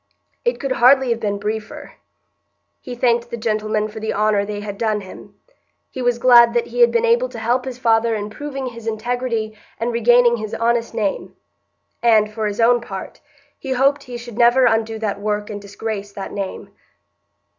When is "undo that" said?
14.65-15.21